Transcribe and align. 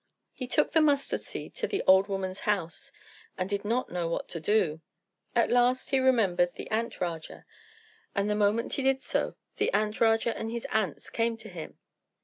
He 0.33 0.47
took 0.47 0.71
the 0.71 0.81
mustard 0.81 1.19
seed 1.19 1.53
to 1.53 1.67
the 1.67 1.83
old 1.85 2.07
woman's 2.07 2.39
house, 2.39 2.91
and 3.37 3.47
did 3.47 3.63
not 3.63 3.91
know 3.91 4.07
what 4.09 4.27
to 4.29 4.39
do. 4.39 4.81
At 5.35 5.51
last 5.51 5.91
he 5.91 5.99
remembered 5.99 6.55
the 6.55 6.67
Ant 6.71 6.99
Raja, 6.99 7.45
and 8.15 8.27
the 8.27 8.33
moment 8.35 8.73
he 8.73 8.81
did 8.81 9.03
so, 9.03 9.35
the 9.57 9.71
Ant 9.73 10.01
Raja 10.01 10.35
and 10.35 10.49
his 10.49 10.65
ants 10.71 11.11
came 11.11 11.37
to 11.37 11.49
him. 11.49 11.77